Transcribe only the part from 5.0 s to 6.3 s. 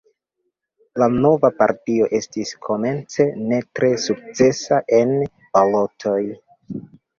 en balotoj.